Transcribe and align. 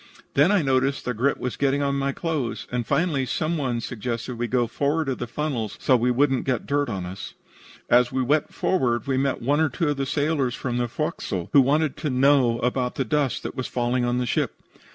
Then 0.33 0.51
I 0.51 0.63
noticed 0.63 1.05
that 1.05 1.13
grit 1.13 1.37
was 1.37 1.55
getting 1.57 1.83
on 1.83 1.93
my 1.93 2.11
clothes, 2.11 2.65
and 2.71 2.87
finally 2.87 3.23
some 3.27 3.55
one 3.55 3.79
suggested 3.81 4.31
that 4.31 4.35
we 4.37 4.47
go 4.47 4.65
forward 4.65 5.07
of 5.09 5.19
the 5.19 5.27
funnels, 5.27 5.77
so 5.79 5.95
we 5.95 6.09
would 6.09 6.31
not 6.31 6.43
get 6.43 6.65
dirt 6.65 6.89
on 6.89 7.05
us. 7.05 7.35
As 7.87 8.11
we 8.11 8.23
went 8.23 8.51
forward 8.51 9.05
we 9.05 9.15
met 9.17 9.43
one 9.43 9.59
or 9.59 9.69
two 9.69 9.89
of 9.89 9.97
the 9.97 10.07
sailors 10.07 10.55
from 10.55 10.77
the 10.79 10.87
forecastle, 10.87 11.51
who 11.53 11.61
wanted 11.61 11.97
to 11.97 12.09
know 12.09 12.57
about 12.61 12.95
the 12.95 13.05
dust 13.05 13.43
that 13.43 13.53
was 13.53 13.67
falling 13.67 14.03
on 14.03 14.17
the 14.17 14.25
ship. 14.25 14.55